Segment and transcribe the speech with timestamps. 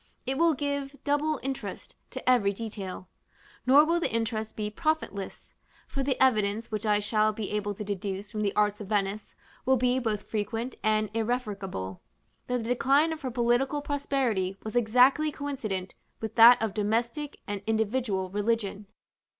[0.25, 3.07] It will give double interest to every detail:
[3.67, 5.53] nor will the interest be profitless;
[5.87, 9.35] for the evidence which I shall be able to deduce from the arts of Venice
[9.63, 12.01] will be both frequent and irrefragable,
[12.47, 17.61] that the decline of her political prosperity was exactly coincident with that of domestic and
[17.67, 18.87] individual religion.